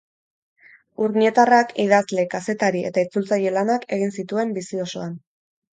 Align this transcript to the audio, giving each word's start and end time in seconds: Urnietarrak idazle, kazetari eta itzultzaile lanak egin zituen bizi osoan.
Urnietarrak 1.07 1.75
idazle, 1.85 2.27
kazetari 2.33 2.83
eta 2.93 3.07
itzultzaile 3.09 3.55
lanak 3.61 3.89
egin 4.01 4.19
zituen 4.19 4.59
bizi 4.59 4.85
osoan. 4.89 5.19